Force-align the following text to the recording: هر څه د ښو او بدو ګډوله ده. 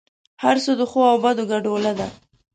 هر 0.43 0.57
څه 0.63 0.71
د 0.79 0.81
ښو 0.91 1.01
او 1.11 1.17
بدو 1.23 1.43
ګډوله 1.51 1.91
ده. 1.99 2.07